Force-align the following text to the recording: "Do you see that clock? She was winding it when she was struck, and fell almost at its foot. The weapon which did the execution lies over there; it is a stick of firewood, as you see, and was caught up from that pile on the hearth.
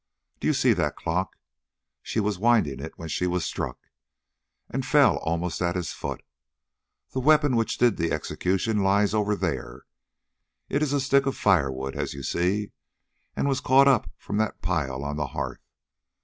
"Do 0.39 0.47
you 0.47 0.53
see 0.53 0.73
that 0.73 0.95
clock? 0.95 1.37
She 2.01 2.19
was 2.19 2.39
winding 2.39 2.79
it 2.79 2.97
when 2.97 3.07
she 3.07 3.27
was 3.27 3.45
struck, 3.45 3.77
and 4.67 4.83
fell 4.83 5.17
almost 5.17 5.61
at 5.61 5.77
its 5.77 5.93
foot. 5.93 6.23
The 7.11 7.19
weapon 7.19 7.55
which 7.55 7.77
did 7.77 7.97
the 7.97 8.11
execution 8.11 8.81
lies 8.81 9.13
over 9.13 9.35
there; 9.35 9.83
it 10.69 10.81
is 10.81 10.91
a 10.91 10.99
stick 10.99 11.27
of 11.27 11.37
firewood, 11.37 11.95
as 11.95 12.15
you 12.15 12.23
see, 12.23 12.71
and 13.35 13.47
was 13.47 13.59
caught 13.61 13.87
up 13.87 14.09
from 14.17 14.37
that 14.37 14.63
pile 14.63 15.03
on 15.03 15.17
the 15.17 15.27
hearth. 15.37 15.61